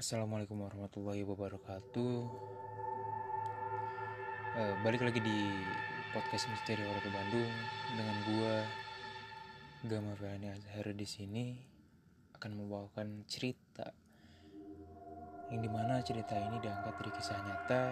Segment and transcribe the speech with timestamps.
[0.00, 2.16] Assalamualaikum warahmatullahi wabarakatuh.
[4.56, 5.52] Eh, balik lagi di
[6.16, 7.52] podcast Misteri Horor Bandung
[7.92, 8.64] dengan gua
[9.84, 11.52] Gama Fahani Azhar di sini
[12.32, 13.92] akan membawakan cerita
[15.52, 17.84] yang di mana cerita ini diangkat dari kisah nyata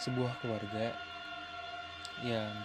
[0.00, 0.96] sebuah keluarga
[2.24, 2.56] yang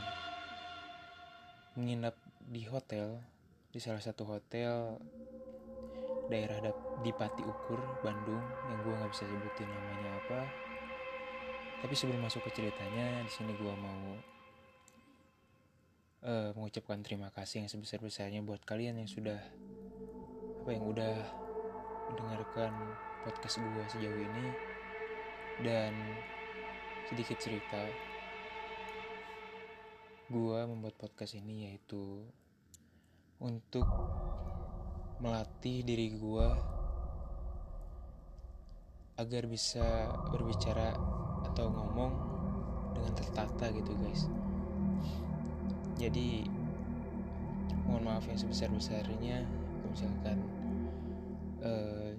[1.76, 2.16] menginap
[2.48, 3.20] di hotel
[3.76, 5.04] di salah satu hotel
[6.32, 6.64] daerah
[7.04, 10.40] di Pati Ukur, Bandung, yang gue nggak bisa sebutin namanya apa.
[11.84, 14.04] Tapi sebelum masuk ke ceritanya, di sini gue mau
[16.26, 19.40] uh, mengucapkan terima kasih yang sebesar besarnya buat kalian yang sudah
[20.66, 21.16] apa yang udah
[22.10, 22.74] mendengarkan
[23.22, 24.46] podcast gue sejauh ini
[25.62, 25.94] dan
[27.06, 27.86] sedikit cerita
[30.26, 32.26] gue membuat podcast ini yaitu
[33.38, 33.86] untuk
[35.22, 36.48] melatih diri gue
[39.16, 40.92] agar bisa berbicara
[41.48, 42.12] atau ngomong
[42.96, 44.28] dengan tertata gitu guys.
[45.96, 46.44] Jadi
[47.88, 49.48] mohon maaf yang sebesar besarnya
[49.88, 50.44] misalkan
[51.64, 52.12] uh,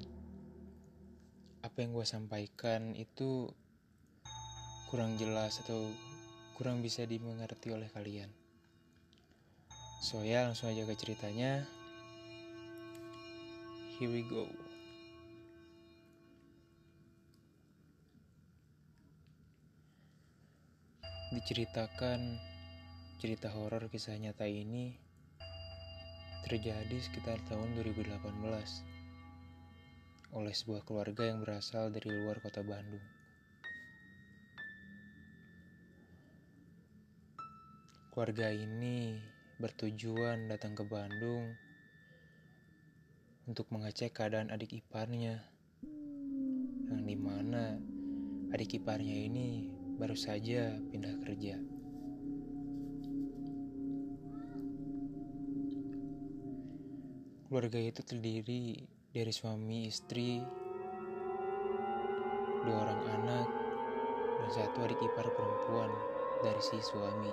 [1.61, 3.53] apa yang gue sampaikan itu
[4.89, 5.93] kurang jelas atau
[6.57, 8.33] kurang bisa dimengerti oleh kalian.
[10.01, 11.69] So ya langsung aja ke ceritanya.
[14.01, 14.66] Here we go.
[21.37, 22.41] Diceritakan
[23.21, 24.97] cerita horor kisah nyata ini
[26.49, 28.25] terjadi sekitar tahun 2018
[30.33, 33.05] oleh sebuah keluarga yang berasal dari luar kota Bandung.
[38.17, 39.21] Keluarga ini
[39.61, 41.53] bertujuan datang ke Bandung
[43.45, 45.45] untuk mengecek keadaan adik iparnya.
[46.89, 47.77] Yang di mana
[48.57, 51.57] adik iparnya ini baru saja pindah kerja.
[57.49, 60.45] Keluarga itu terdiri dari suami istri,
[62.61, 63.49] dua orang anak,
[64.37, 65.89] dan satu adik ipar perempuan
[66.45, 67.33] dari si suami.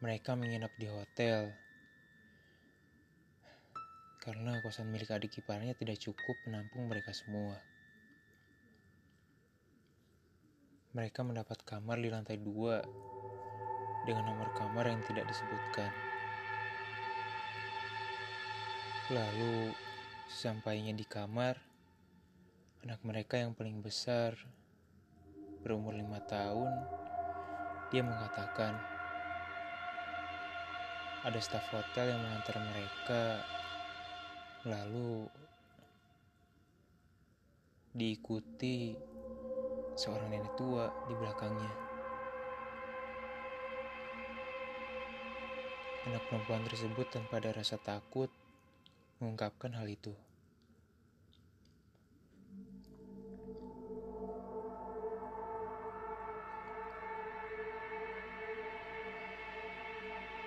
[0.00, 1.63] Mereka menginap di hotel
[4.24, 7.60] karena kosan milik adik iparnya tidak cukup menampung mereka semua.
[10.96, 12.80] Mereka mendapat kamar di lantai dua
[14.08, 15.92] dengan nomor kamar yang tidak disebutkan.
[19.12, 19.76] Lalu,
[20.32, 21.60] sampainya di kamar,
[22.80, 24.32] anak mereka yang paling besar,
[25.60, 26.72] berumur lima tahun,
[27.92, 28.80] dia mengatakan,
[31.28, 33.44] ada staf hotel yang mengantar mereka
[34.64, 35.28] lalu
[37.92, 38.96] diikuti
[39.92, 41.72] seorang nenek tua di belakangnya.
[46.08, 48.32] Anak perempuan tersebut tanpa ada rasa takut
[49.20, 50.16] mengungkapkan hal itu.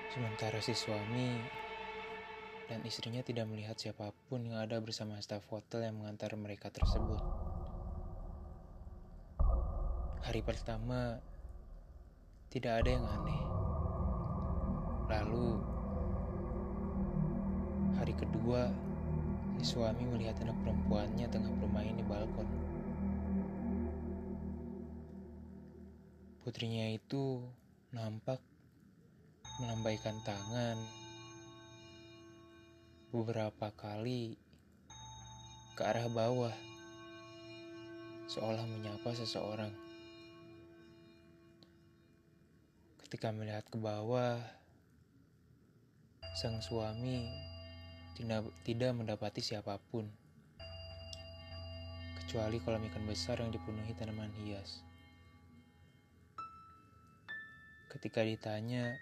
[0.10, 1.67] Sementara si suami
[2.68, 7.24] dan istrinya tidak melihat siapa pun yang ada bersama staf hotel yang mengantar mereka tersebut.
[10.28, 11.24] Hari pertama
[12.52, 13.42] tidak ada yang aneh.
[15.08, 15.48] Lalu
[17.96, 18.68] hari kedua
[19.58, 22.48] si suami melihat anak perempuannya tengah bermain di balkon.
[26.44, 27.48] Putrinya itu
[27.96, 28.44] nampak
[29.64, 30.97] melambaikan tangan
[33.18, 34.38] beberapa kali
[35.74, 36.54] ke arah bawah,
[38.30, 39.74] seolah menyapa seseorang.
[43.02, 44.38] Ketika melihat ke bawah,
[46.38, 47.26] sang suami
[48.62, 50.06] tidak, mendapati siapa pun,
[52.22, 54.86] kecuali kolam ikan besar yang dipenuhi tanaman hias.
[57.90, 58.94] Ketika ditanya,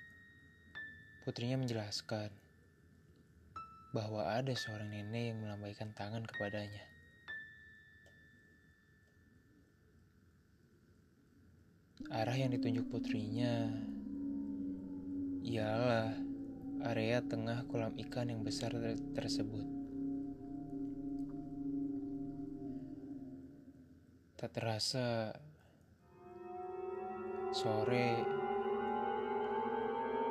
[1.26, 2.30] Putrinya menjelaskan
[3.96, 6.84] bahwa ada seorang nenek yang melambaikan tangan kepadanya.
[12.12, 13.72] Arah yang ditunjuk putrinya
[15.48, 16.12] ialah
[16.92, 18.76] area tengah kolam ikan yang besar
[19.16, 19.64] tersebut.
[24.36, 25.32] Tak terasa
[27.56, 28.20] sore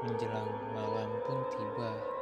[0.04, 2.13] menjelang malam pun tiba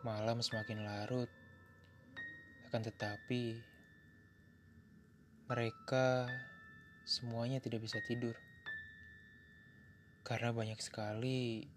[0.00, 1.28] Malam semakin larut,
[2.72, 3.60] akan tetapi
[5.44, 6.24] mereka
[7.04, 8.32] semuanya tidak bisa tidur
[10.24, 11.68] karena banyak sekali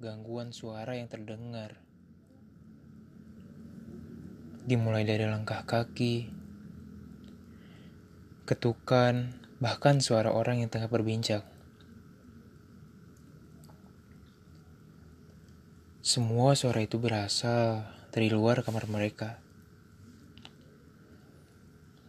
[0.00, 1.76] gangguan suara yang terdengar.
[4.64, 6.32] Dimulai dari langkah kaki,
[8.48, 11.53] ketukan, bahkan suara orang yang tengah berbincang.
[16.14, 19.42] Semua suara itu berasal dari luar kamar mereka.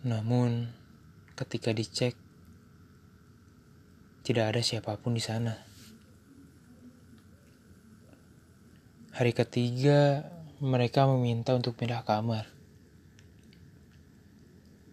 [0.06, 0.70] Namun,
[1.34, 2.14] ketika dicek,
[4.22, 5.58] tidak ada siapa pun di sana.
[9.18, 10.30] Hari ketiga,
[10.62, 12.46] mereka meminta untuk pindah kamar.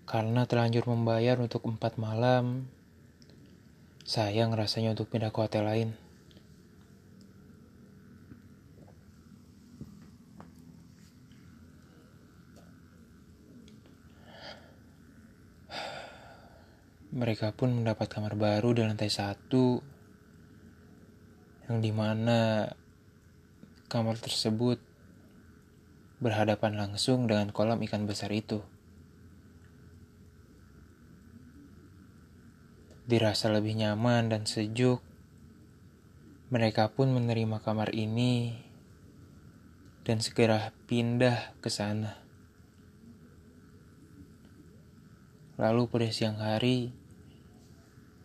[0.09, 2.65] Karena terlanjur membayar untuk empat malam,
[4.09, 6.02] sayang rasanya untuk pindah ke hotel lain.
[17.23, 19.79] Mereka pun mendapat kamar baru di lantai satu,
[21.71, 22.67] yang di mana
[23.87, 24.83] kamar tersebut
[26.19, 28.59] berhadapan langsung dengan kolam ikan besar itu.
[33.07, 34.99] Dirasa lebih nyaman dan sejuk,
[36.51, 38.59] mereka pun menerima kamar ini
[40.03, 42.19] dan segera pindah ke sana.
[45.55, 47.02] Lalu pada siang hari,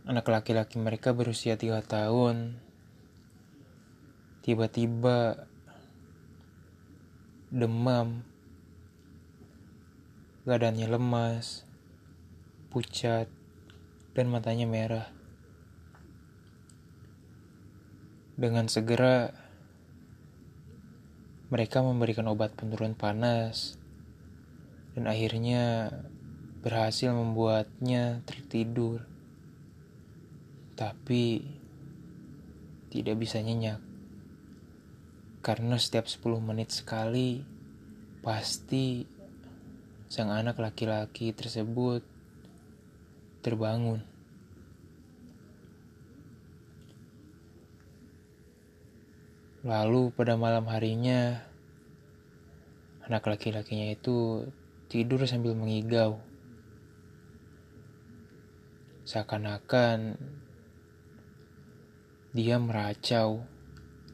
[0.08, 2.56] Anak laki-laki mereka berusia tiga tahun.
[4.40, 5.44] Tiba-tiba
[7.52, 8.24] demam,
[10.48, 11.68] badannya lemas,
[12.72, 13.28] pucat,
[14.16, 15.12] dan matanya merah.
[18.40, 19.36] Dengan segera,
[21.52, 23.76] mereka memberikan obat penurun panas,
[24.96, 25.92] dan akhirnya
[26.64, 29.17] berhasil membuatnya tertidur
[30.78, 31.42] tapi
[32.94, 33.82] tidak bisa nyenyak.
[35.42, 37.42] Karena setiap 10 menit sekali
[38.22, 39.04] pasti
[40.08, 42.06] sang anak laki-laki tersebut
[43.42, 44.06] terbangun.
[49.68, 51.44] Lalu pada malam harinya
[53.04, 54.48] anak laki-lakinya itu
[54.88, 56.24] tidur sambil mengigau.
[59.08, 60.20] Seakan-akan
[62.38, 63.50] dia meracau,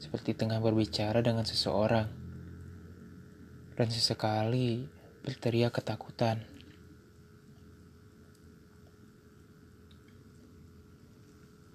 [0.00, 2.08] seperti tengah berbicara dengan seseorang,
[3.76, 4.88] dan sesekali
[5.20, 6.40] berteriak ketakutan.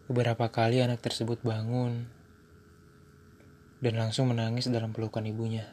[0.10, 2.10] Beberapa kali anak tersebut bangun
[3.78, 5.70] dan langsung menangis dalam pelukan ibunya.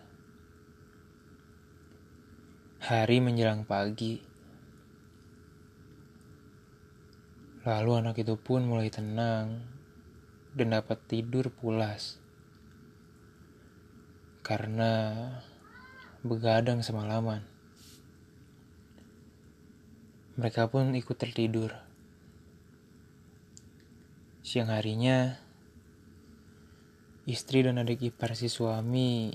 [2.85, 4.21] Hari menjelang pagi,
[7.65, 9.76] lalu anak itu pun mulai tenang
[10.57, 12.17] dan dapat tidur pulas
[14.41, 15.27] karena
[16.25, 17.43] begadang semalaman.
[20.39, 21.75] Mereka pun ikut tertidur.
[24.47, 25.35] Siang harinya,
[27.27, 29.35] istri dan adik ipar si suami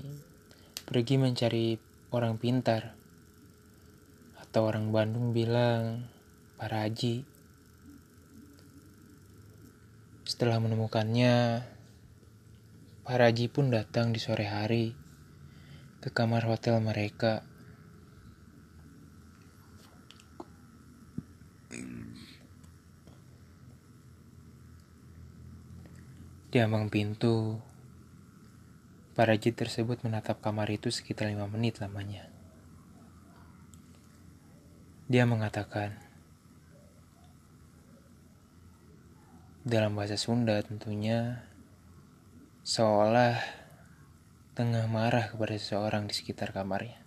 [0.88, 1.76] pergi mencari
[2.08, 2.96] orang pintar.
[4.40, 6.08] Atau orang Bandung bilang,
[6.56, 7.31] para haji.
[10.42, 11.62] Setelah menemukannya,
[13.06, 14.90] Pak Raji pun datang di sore hari
[16.02, 17.46] ke kamar hotel mereka.
[26.50, 27.62] Di ambang pintu,
[29.14, 32.26] Pak Raji tersebut menatap kamar itu sekitar lima menit lamanya.
[35.06, 36.01] Dia mengatakan,
[39.62, 41.38] dalam bahasa Sunda tentunya
[42.66, 43.38] seolah
[44.58, 46.98] tengah marah kepada seseorang di sekitar kamarnya.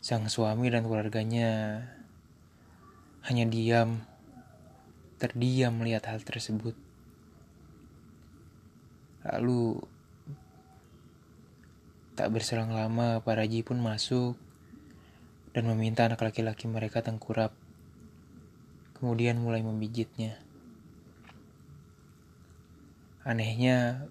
[0.00, 1.84] Sang suami dan keluarganya
[3.28, 4.08] hanya diam,
[5.20, 6.72] terdiam melihat hal tersebut.
[9.28, 9.84] Lalu
[12.16, 14.40] tak berselang lama, Pak Raji pun masuk
[15.52, 17.67] dan meminta anak laki-laki mereka tengkurap
[18.98, 20.36] kemudian mulai memijitnya.
[23.22, 24.10] Anehnya,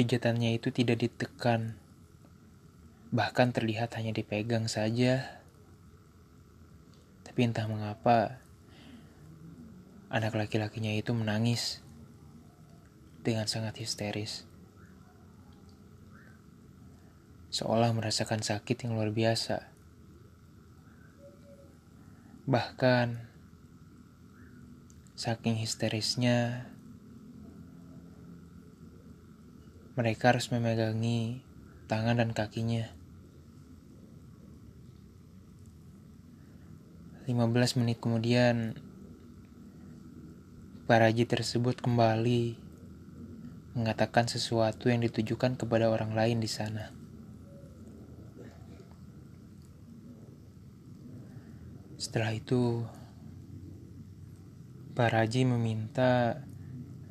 [0.00, 1.76] pijatannya itu tidak ditekan,
[3.12, 5.40] bahkan terlihat hanya dipegang saja.
[7.28, 8.40] Tapi entah mengapa,
[10.08, 11.84] anak laki-lakinya itu menangis
[13.20, 14.46] dengan sangat histeris.
[17.56, 19.72] seolah merasakan sakit yang luar biasa.
[22.44, 23.16] Bahkan,
[25.16, 26.68] saking histerisnya,
[29.96, 31.40] mereka harus memegangi
[31.88, 32.92] tangan dan kakinya.
[37.24, 38.76] 15 menit kemudian,
[40.86, 42.54] Paraji tersebut kembali
[43.74, 46.94] mengatakan sesuatu yang ditujukan kepada orang lain di sana.
[51.98, 52.86] Setelah itu,
[54.96, 56.40] Paraji meminta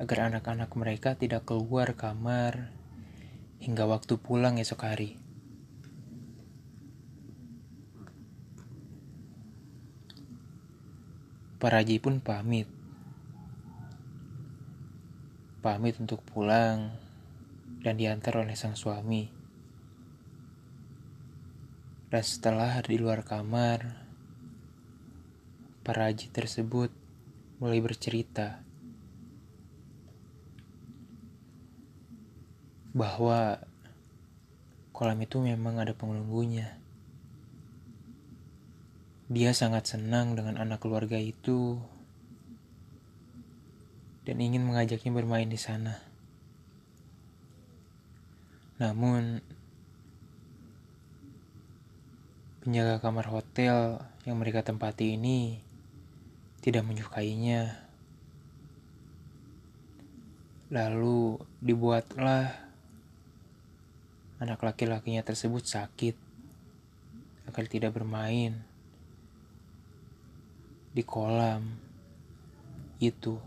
[0.02, 2.74] agar anak-anak mereka tidak keluar kamar
[3.62, 5.14] hingga waktu pulang esok hari.
[11.62, 12.66] Paraji pun pamit.
[15.62, 16.90] Pamit untuk pulang
[17.86, 19.30] dan diantar oleh sang suami.
[22.10, 24.02] Dan setelah di luar kamar,
[25.86, 27.05] Paraji tersebut
[27.56, 28.60] mulai bercerita
[32.96, 33.60] bahwa
[34.96, 36.80] kolam itu memang ada penunggunya.
[39.28, 41.76] Dia sangat senang dengan anak keluarga itu
[44.24, 46.00] dan ingin mengajaknya bermain di sana.
[48.80, 49.40] Namun,
[52.64, 55.65] penjaga kamar hotel yang mereka tempati ini
[56.66, 57.78] tidak menyukainya.
[60.66, 62.50] Lalu dibuatlah
[64.42, 66.18] anak laki-lakinya tersebut sakit
[67.46, 68.66] agar tidak bermain
[70.90, 71.78] di kolam
[72.98, 73.38] itu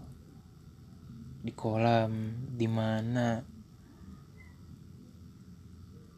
[1.44, 3.44] di kolam di mana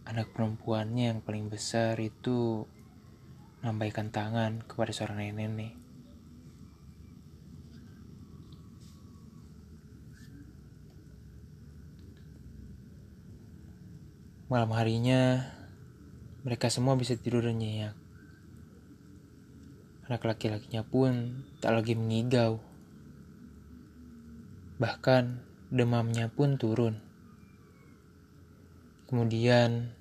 [0.05, 2.61] anak perempuannya yang paling besar itu
[3.65, 5.80] melambaikan tangan kepada seorang nenek-nenek.
[14.51, 15.47] Malam harinya,
[16.43, 17.95] mereka semua bisa tidur nyenyak.
[20.11, 22.59] Anak laki-lakinya pun tak lagi mengigau.
[24.75, 25.39] Bahkan
[25.71, 26.99] demamnya pun turun.
[29.07, 29.95] Kemudian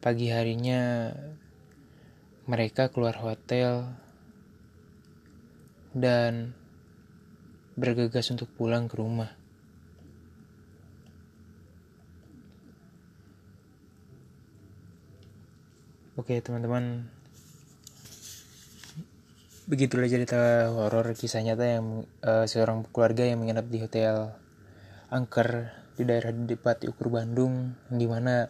[0.00, 1.12] pagi harinya
[2.48, 3.92] mereka keluar hotel
[5.92, 6.56] dan
[7.76, 9.43] bergegas untuk pulang ke rumah.
[16.14, 17.10] Oke teman-teman.
[19.66, 24.30] Begitulah cerita horor kisah nyata yang uh, seorang keluarga yang menginap di hotel
[25.10, 28.46] angker di daerah Depati Ukur Bandung di mana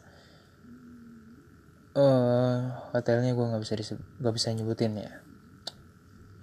[1.97, 2.57] uh,
[2.93, 5.25] hotelnya gue nggak bisa nggak bisa nyebutin ya.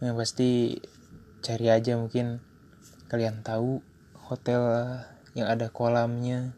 [0.01, 0.49] Yang pasti
[1.45, 2.41] cari aja mungkin.
[3.13, 3.77] Kalian tahu
[4.25, 4.65] hotel
[5.37, 6.57] yang ada kolamnya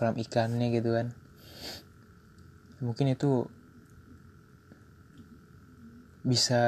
[0.00, 1.12] kolam ikannya gitu kan.
[2.80, 3.52] Mungkin itu
[6.28, 6.60] bisa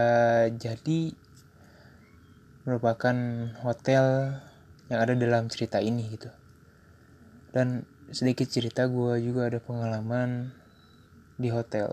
[0.57, 1.13] jadi
[2.65, 3.13] merupakan
[3.61, 4.33] hotel
[4.89, 6.33] yang ada dalam cerita ini gitu.
[7.53, 10.57] Dan sedikit cerita gue juga ada pengalaman
[11.37, 11.93] di hotel.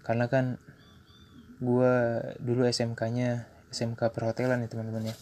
[0.00, 0.56] Karena kan
[1.60, 1.94] gue
[2.40, 5.16] dulu SMK-nya SMK perhotelan ya teman-teman ya.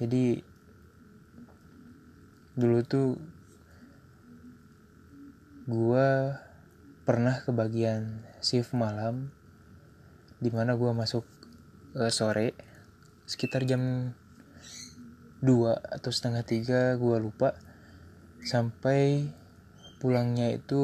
[0.00, 0.40] Jadi
[2.56, 3.20] dulu tuh
[5.68, 6.08] gue
[7.04, 9.30] pernah kebagian shift malam
[10.42, 11.22] di mana gue masuk
[11.94, 12.58] uh, sore
[13.30, 14.12] sekitar jam
[15.42, 17.54] 2 atau setengah tiga gue lupa.
[18.42, 19.30] Sampai
[20.02, 20.82] pulangnya itu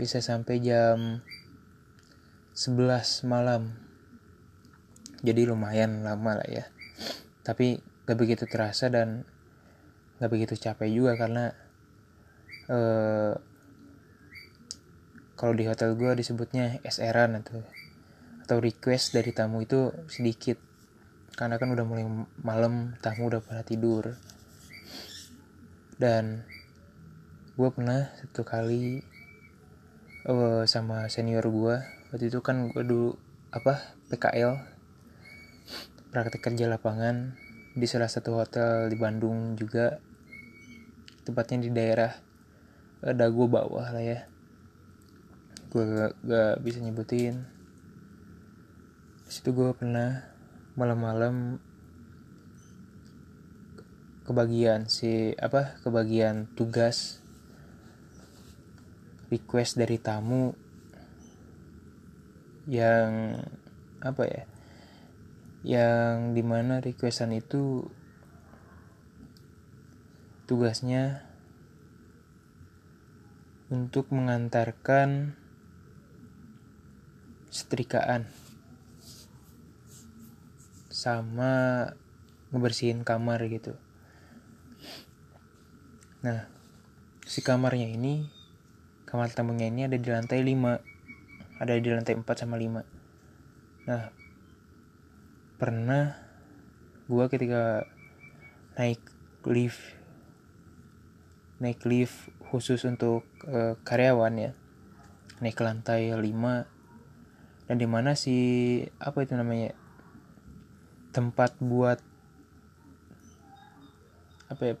[0.00, 1.20] bisa sampai jam
[2.52, 3.72] 11 malam.
[5.20, 6.64] Jadi lumayan lama lah ya.
[7.40, 9.24] Tapi gak begitu terasa dan
[10.20, 11.52] gak begitu capek juga karena
[12.68, 13.32] uh,
[15.36, 17.60] kalau di hotel gue disebutnya SR-an atau
[18.40, 20.56] atau request dari tamu itu sedikit.
[21.36, 22.08] Karena kan udah mulai
[22.40, 24.16] malam tamu udah pada tidur.
[26.00, 26.40] Dan
[27.52, 29.04] gue pernah satu kali
[30.24, 31.76] uh, sama senior gue
[32.12, 33.16] waktu itu kan gue dulu
[33.48, 34.60] apa PKL
[36.12, 37.36] praktek kerja lapangan
[37.76, 40.00] di salah satu hotel di Bandung juga.
[41.28, 42.12] Tempatnya di daerah
[43.04, 44.35] uh, Dago bawah lah ya
[45.76, 47.44] gue gak, gak bisa nyebutin.
[49.28, 50.24] Situ gue pernah
[50.72, 51.60] malam-malam
[54.24, 57.20] kebagian si apa kebagian tugas
[59.28, 60.56] request dari tamu
[62.64, 63.36] yang
[64.00, 64.44] apa ya
[65.60, 67.84] yang di mana requestan itu
[70.48, 71.20] tugasnya
[73.68, 75.36] untuk mengantarkan
[77.56, 78.28] setrikaan.
[80.92, 81.88] Sama
[82.52, 83.72] ngebersihin kamar gitu.
[86.20, 86.56] Nah
[87.26, 88.30] si kamarnya ini
[89.02, 92.86] kamar tamunya ini ada di lantai 5 ada di lantai 4 sama 5
[93.90, 94.14] nah
[95.58, 96.14] pernah
[97.10, 97.82] gua ketika
[98.78, 99.02] naik
[99.42, 99.98] lift
[101.58, 104.52] naik lift khusus untuk uh, karyawan ya
[105.42, 106.22] naik ke lantai 5
[107.66, 108.36] dan di mana si
[109.02, 109.74] apa itu namanya
[111.10, 111.98] tempat buat
[114.46, 114.74] apa ya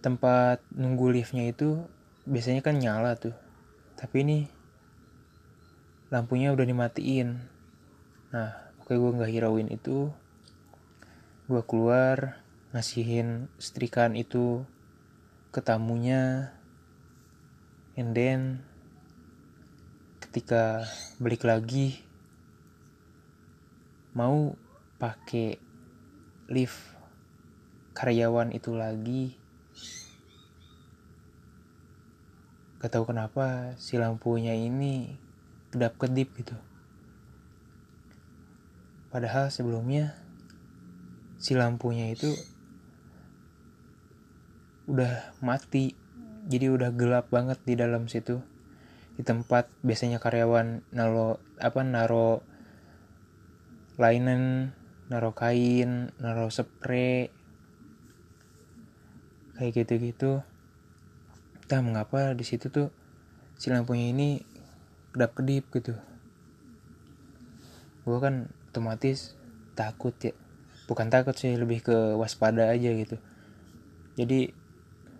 [0.00, 1.84] tempat nunggu liftnya itu
[2.24, 3.36] biasanya kan nyala tuh.
[3.96, 4.38] Tapi ini
[6.08, 7.28] lampunya udah dimatiin.
[8.32, 8.50] Nah
[8.82, 10.08] oke gue nggak hirauin itu.
[11.46, 14.64] Gue keluar ngasihin setrikaan itu
[15.50, 16.54] ke tamunya.
[17.96, 18.62] And then
[20.36, 20.84] ketika
[21.16, 21.96] balik lagi
[24.12, 24.52] mau
[25.00, 25.56] pakai
[26.52, 26.76] lift
[27.96, 29.32] karyawan itu lagi.
[32.84, 35.16] Gak tahu kenapa si lampunya ini
[35.72, 36.52] kedap kedip gitu.
[39.08, 40.20] Padahal sebelumnya
[41.40, 42.28] si lampunya itu
[44.84, 45.96] udah mati.
[46.44, 48.44] Jadi udah gelap banget di dalam situ
[49.16, 52.44] di tempat biasanya karyawan naro apa naro
[53.96, 54.76] linen
[55.08, 57.32] naro kain naro spray
[59.56, 60.44] kayak gitu-gitu.
[61.64, 62.92] Entah mengapa di situ tuh
[63.56, 64.44] si lampunya ini
[65.16, 65.96] kedap kedip gitu.
[68.04, 69.32] Gue kan otomatis
[69.72, 70.36] takut ya.
[70.86, 73.16] Bukan takut sih lebih ke waspada aja gitu.
[74.20, 74.52] Jadi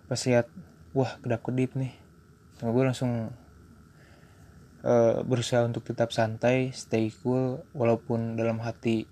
[0.07, 0.47] pas lihat
[0.93, 1.97] wah kedap kedip nih.
[2.61, 3.33] Gue langsung
[4.87, 9.11] uh, berusaha untuk tetap santai stay cool walaupun dalam hati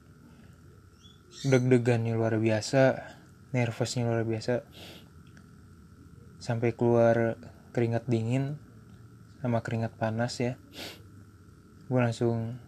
[1.43, 3.15] deg-degannya luar biasa
[3.55, 4.67] nervousnya luar biasa.
[6.43, 7.39] Sampai keluar
[7.71, 8.59] keringat dingin
[9.39, 10.59] sama keringat panas ya.
[11.87, 12.59] Gue langsung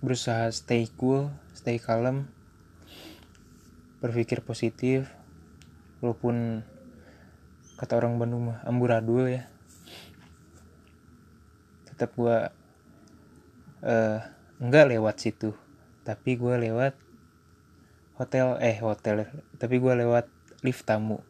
[0.00, 2.28] berusaha stay cool stay calm
[4.04, 5.08] berpikir positif
[6.04, 6.62] walaupun
[7.80, 9.48] kata orang Bandung mah amburadul ya
[11.96, 12.52] tetap gue
[13.80, 14.18] uh,
[14.60, 15.56] enggak lewat situ.
[16.04, 16.92] Tapi gue lewat
[18.20, 20.28] hotel eh hotel tapi gue lewat
[20.60, 21.24] lift tamu.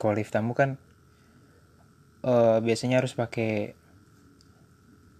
[0.00, 0.80] Kalau lift tamu kan
[2.24, 3.76] uh, biasanya harus pakai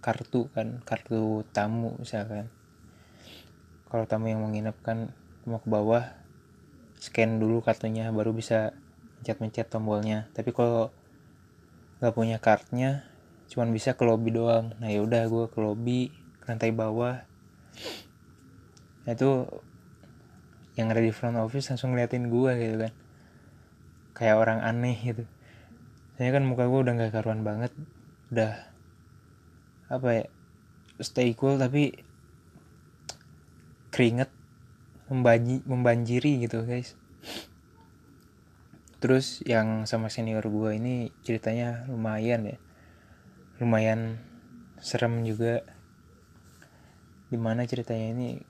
[0.01, 2.49] kartu kan kartu tamu misalkan.
[3.85, 5.13] Kalau tamu yang menginap kan
[5.45, 6.09] mau ke bawah
[6.97, 8.73] scan dulu kartunya baru bisa
[9.21, 10.29] mencet-mencet tombolnya.
[10.33, 10.89] Tapi kalau
[12.01, 13.05] nggak punya kartunya
[13.51, 14.71] cuman bisa ke lobby doang.
[14.79, 16.07] Nah yaudah gue ke lobby
[16.39, 17.19] ke lantai bawah.
[19.03, 19.43] Nah itu
[20.79, 22.93] yang ada di front office langsung ngeliatin gue gitu kan.
[24.15, 25.27] Kayak orang aneh gitu.
[26.15, 27.75] Saya kan muka gue udah nggak karuan banget.
[28.31, 28.71] Udah
[29.91, 30.25] apa ya
[31.03, 31.91] stay cool tapi
[33.91, 34.31] keringet
[35.11, 36.95] membanji, membanjiri gitu guys.
[39.03, 42.55] Terus yang sama senior gue ini ceritanya lumayan ya
[43.61, 44.17] lumayan
[44.81, 45.61] serem juga.
[47.29, 48.41] Di mana ceritanya ini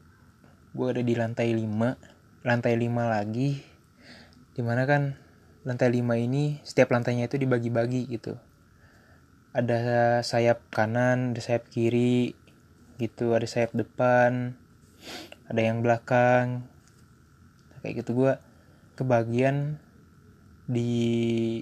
[0.71, 3.59] gue ada di lantai 5 lantai 5 lagi.
[4.55, 5.19] Di mana kan
[5.67, 8.39] lantai 5 ini setiap lantainya itu dibagi-bagi gitu.
[9.51, 12.39] Ada sayap kanan ada sayap kiri
[12.95, 14.55] gitu ada sayap depan
[15.51, 16.63] ada yang belakang.
[17.83, 18.33] Kayak gitu gue
[18.95, 19.75] kebagian
[20.71, 21.59] di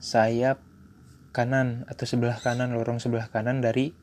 [0.00, 0.71] sayap
[1.32, 3.96] kanan atau sebelah kanan lorong sebelah kanan dari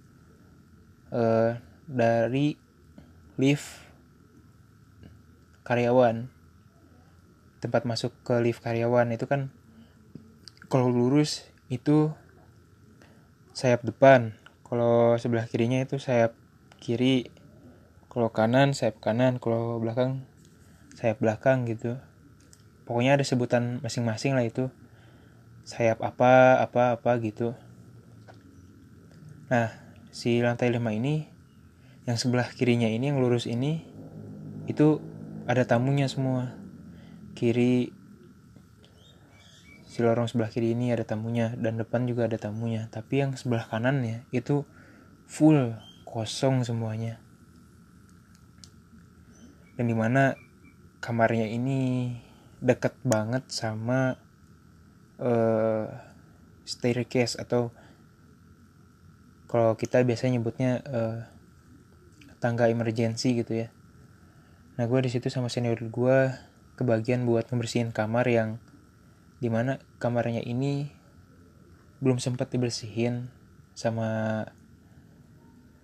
[1.13, 2.57] uh, dari
[3.37, 3.85] lift
[5.63, 6.27] karyawan.
[7.61, 9.53] Tempat masuk ke lift karyawan itu kan
[10.69, 12.09] kalau lurus itu
[13.53, 14.33] sayap depan
[14.65, 16.33] kalau sebelah kirinya itu sayap
[16.81, 17.29] kiri
[18.09, 20.25] kalau kanan sayap kanan kalau belakang
[20.97, 22.01] sayap belakang gitu.
[22.89, 24.73] Pokoknya ada sebutan masing-masing lah itu
[25.63, 27.55] sayap apa apa apa gitu.
[29.49, 29.73] Nah
[30.09, 31.29] si lantai 5 ini
[32.09, 33.85] yang sebelah kirinya ini yang lurus ini
[34.65, 35.01] itu
[35.49, 36.53] ada tamunya semua.
[37.33, 37.89] Kiri
[39.89, 42.85] si lorong sebelah kiri ini ada tamunya dan depan juga ada tamunya.
[42.93, 44.65] Tapi yang sebelah kanannya itu
[45.25, 45.73] full
[46.05, 47.21] kosong semuanya.
[49.77, 50.37] Dan di mana
[51.01, 52.13] kamarnya ini
[52.59, 54.19] deket banget sama
[55.19, 55.85] uh,
[56.63, 57.69] staircase atau
[59.49, 61.19] kalau kita biasanya nyebutnya uh,
[62.39, 63.67] tangga emergency gitu ya.
[64.79, 66.17] Nah gue di situ sama senior gue
[66.79, 68.49] kebagian buat ngebersihin kamar yang
[69.43, 70.91] di mana kamarnya ini
[71.99, 73.27] belum sempat dibersihin
[73.75, 74.43] sama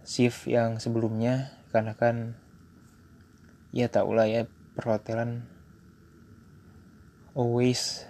[0.08, 2.40] shift yang sebelumnya karena kan
[3.76, 4.48] ya tau lah ya
[4.80, 5.44] perhotelan
[7.36, 8.08] always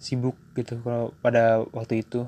[0.00, 2.24] sibuk gitu kalau pada waktu itu.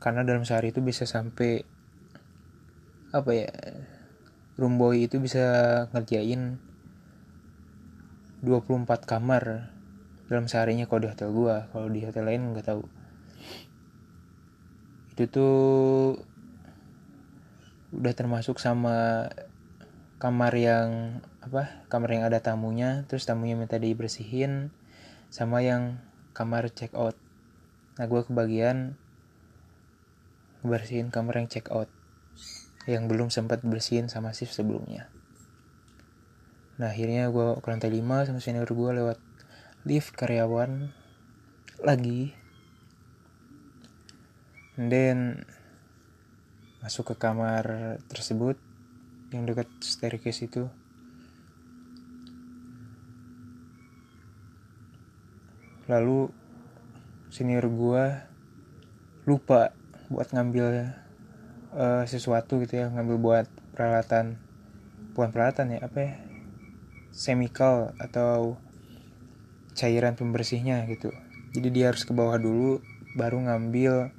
[0.00, 1.62] Karena dalam sehari itu bisa sampai
[3.12, 3.52] apa ya
[4.56, 5.44] room boy itu bisa
[5.92, 6.56] ngerjain
[8.40, 9.72] 24 kamar
[10.26, 11.68] dalam seharinya kalau di hotel gua.
[11.70, 12.82] Kalau di hotel lain nggak tahu.
[15.12, 15.56] Itu tuh
[17.92, 19.28] udah termasuk sama
[20.16, 24.74] kamar yang apa kamar yang ada tamunya terus tamunya minta dibersihin
[25.36, 26.00] sama yang
[26.32, 27.12] kamar check out.
[28.00, 28.96] Nah gue kebagian
[30.64, 31.92] bersihin kamar yang check out
[32.88, 35.12] yang belum sempat bersihin sama shift sebelumnya.
[36.80, 39.20] Nah akhirnya gue ke lantai 5 sama senior gue lewat
[39.84, 40.88] lift karyawan
[41.84, 42.32] lagi.
[44.80, 45.44] And then
[46.80, 48.56] masuk ke kamar tersebut
[49.36, 50.72] yang dekat staircase itu
[55.86, 56.30] lalu
[57.30, 58.26] senior gua
[59.26, 59.74] lupa
[60.06, 60.94] buat ngambil
[61.74, 64.38] uh, sesuatu gitu ya ngambil buat peralatan.
[65.14, 66.12] Bukan peralatan ya apa ya?
[67.10, 68.60] Chemical atau
[69.76, 71.12] cairan pembersihnya gitu.
[71.56, 72.80] Jadi dia harus ke bawah dulu
[73.16, 74.12] baru ngambil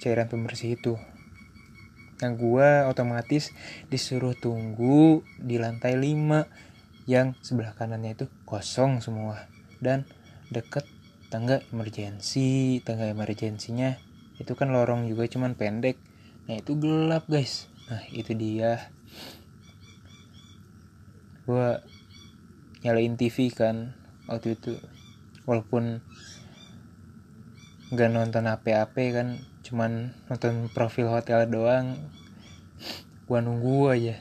[0.00, 0.96] cairan pembersih itu.
[2.20, 3.52] Nah gue otomatis
[3.88, 9.48] disuruh tunggu di lantai 5 yang sebelah kanannya itu kosong semua.
[9.80, 10.04] Dan
[10.50, 10.82] deket
[11.30, 13.94] tangga emergensi tangga emergensinya
[14.40, 16.00] itu kan lorong juga cuman pendek.
[16.48, 17.68] Nah itu gelap guys.
[17.92, 18.90] Nah itu dia.
[21.44, 21.76] Gue
[22.80, 23.92] nyalain TV kan
[24.24, 24.80] waktu itu.
[25.44, 26.00] Walaupun
[27.92, 29.28] nggak nonton apa-apa kan
[29.60, 32.00] cuman nonton profil hotel doang.
[33.28, 34.16] Gua nunggu aja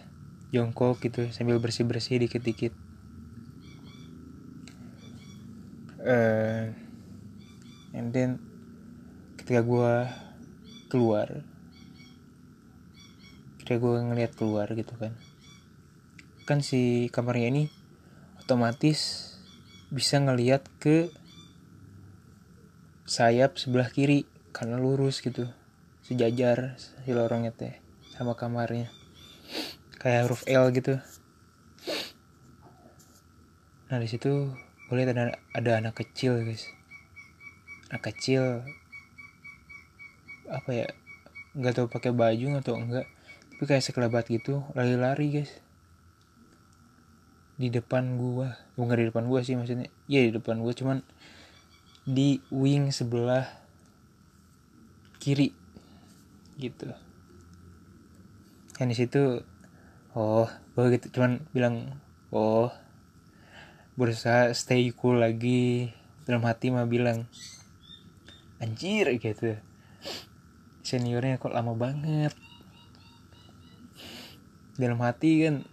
[0.54, 2.74] jongkok gitu sambil bersih bersih dikit dikit
[6.04, 6.70] uh,
[7.96, 8.40] and then
[9.40, 10.10] ketika gua
[10.92, 11.44] keluar
[13.62, 15.14] ketika gua ngeliat keluar gitu kan
[16.50, 17.64] kan si kamarnya ini
[18.42, 19.32] otomatis
[19.94, 21.14] bisa ngeliat ke
[23.10, 25.50] sayap sebelah kiri karena lurus gitu
[26.10, 27.78] sejajar si lorongnya teh
[28.20, 28.92] sama kamarnya.
[29.96, 31.00] Kayak huruf L gitu.
[33.88, 34.52] Nah di situ
[34.90, 36.66] boleh ada ada anak kecil guys.
[37.94, 38.66] Anak kecil
[40.50, 40.88] apa ya
[41.54, 43.06] nggak tahu pakai baju atau enggak
[43.54, 45.52] tapi kayak sekelebat gitu lari-lari guys.
[47.60, 48.58] Di depan gua.
[48.74, 49.94] Bukan di depan gua sih maksudnya.
[50.10, 51.06] Iya di depan gua cuman
[52.10, 53.46] di wing sebelah
[55.22, 55.54] kiri
[56.58, 56.90] gitu.
[58.74, 59.46] Kan di situ
[60.18, 61.14] oh gua gitu.
[61.14, 62.00] Cuman bilang
[62.34, 62.74] oh
[64.00, 65.92] berusaha stay cool lagi.
[66.24, 67.28] Dalam hati mah bilang
[68.64, 69.60] anjir gitu.
[70.80, 72.32] Seniornya kok lama banget.
[74.80, 75.68] Dalam hati kan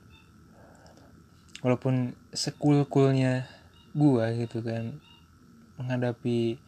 [1.62, 3.46] walaupun sekul-kulnya
[3.94, 4.98] gua gitu kan
[5.78, 6.58] menghadapi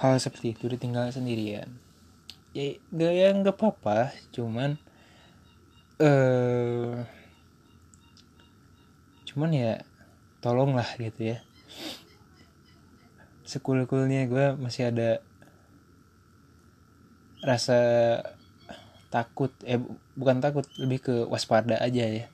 [0.00, 1.68] hal seperti itu ditinggal sendirian.
[2.56, 4.80] Ya gak ya nggak apa-apa cuman
[6.00, 7.04] eh uh,
[9.28, 9.72] cuman ya
[10.42, 11.38] tolonglah gitu ya.
[13.46, 15.22] Sekul-kulnya gue masih ada
[17.42, 17.78] rasa
[19.08, 19.78] takut eh
[20.18, 22.26] bukan takut lebih ke waspada aja ya.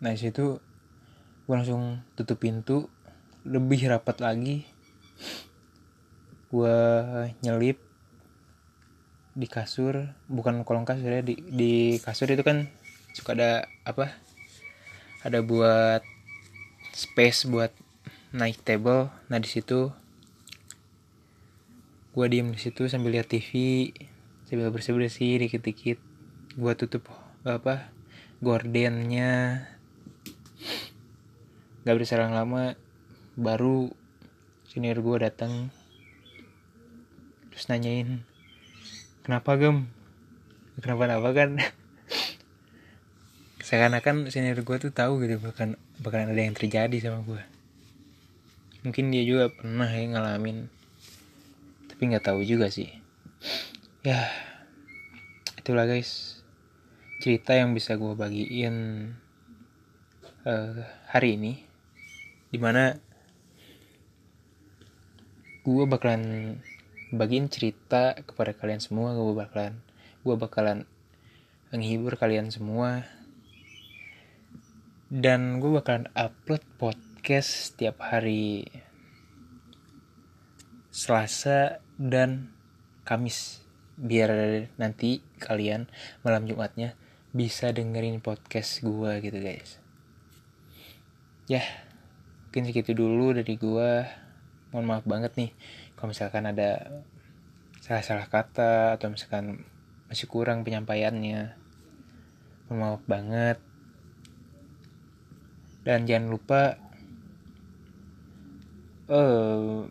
[0.00, 0.56] Nah situ
[1.44, 2.88] gue langsung tutup pintu
[3.44, 4.64] lebih rapat lagi.
[6.48, 6.76] Gue
[7.44, 7.76] nyelip
[9.38, 12.66] di kasur bukan kolong kasur ya di, di kasur itu kan
[13.14, 13.50] suka ada
[13.86, 14.27] apa
[15.26, 16.02] ada buat
[16.94, 17.74] space buat
[18.30, 19.10] naik table.
[19.26, 19.90] Nah di situ
[22.14, 23.90] gue diem di situ sambil lihat TV
[24.46, 25.98] sambil bersih bersih dikit dikit
[26.54, 27.10] gue tutup
[27.42, 27.90] apa
[28.38, 29.66] gordennya.
[31.82, 32.78] Nggak berselang lama
[33.34, 33.90] baru
[34.70, 35.74] senior gue datang.
[37.50, 38.22] Terus nanyain
[39.26, 39.90] kenapa gem?
[40.78, 41.58] Kenapa napa kan
[43.68, 47.42] seakan-akan senior gue tuh tahu gitu bahkan bakalan ada yang terjadi sama gue
[48.80, 50.72] mungkin dia juga pernah ya ngalamin
[51.98, 52.94] tapi nggak tahu juga sih.
[54.06, 54.30] Ya
[55.58, 56.38] itulah guys.
[57.18, 59.10] Cerita yang bisa gue bagiin
[60.46, 60.78] uh,
[61.10, 61.58] hari ini
[62.54, 62.94] di mana
[65.66, 66.54] gue bakalan
[67.10, 69.74] bagiin cerita kepada kalian semua gue bakalan
[70.22, 70.86] gue bakalan
[71.74, 73.02] menghibur kalian semua
[75.08, 78.68] dan gue bakalan upload podcast setiap hari
[80.92, 82.52] Selasa dan
[83.08, 83.64] Kamis.
[83.96, 84.28] Biar
[84.76, 85.88] nanti kalian
[86.20, 86.92] malam Jumatnya
[87.32, 89.80] bisa dengerin podcast gue gitu guys.
[91.48, 91.64] Ya
[92.44, 93.90] mungkin segitu dulu dari gue
[94.76, 95.56] mohon maaf banget nih
[95.96, 97.00] kalau misalkan ada
[97.80, 99.64] salah-salah kata atau misalkan
[100.12, 101.56] masih kurang penyampaiannya.
[102.68, 103.67] Mohon maaf banget
[105.88, 106.76] dan jangan lupa
[109.08, 109.88] uh,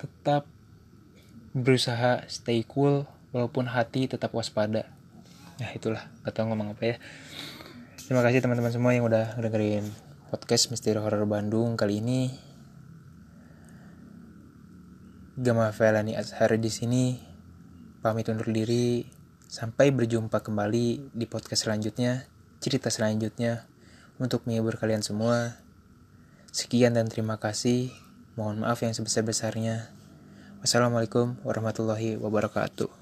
[0.00, 0.48] tetap
[1.52, 3.04] berusaha stay cool
[3.36, 4.88] walaupun hati tetap waspada.
[5.60, 6.08] Ya itulah.
[6.24, 6.96] Gak tau ngomong apa ya.
[8.08, 9.84] Terima kasih teman-teman semua yang udah dengerin
[10.32, 12.32] podcast Misteri Horror Bandung kali ini.
[15.36, 17.20] Gama Felani Azhar di sini.
[18.00, 19.19] Pamit undur diri
[19.50, 22.30] sampai berjumpa kembali di podcast selanjutnya
[22.62, 23.66] cerita selanjutnya
[24.22, 25.58] untuk menghibur kalian semua
[26.54, 27.90] sekian dan terima kasih
[28.38, 29.90] Mohon maaf yang sebesar-besarnya.
[30.62, 32.99] Wassalamualaikum warahmatullahi wabarakatuh.